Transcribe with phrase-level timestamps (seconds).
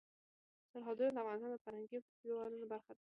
[0.71, 3.03] سرحدونه د افغانستان د فرهنګي فستیوالونو برخه ده.